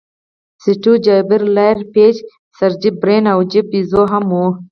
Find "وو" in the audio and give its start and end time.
4.33-4.45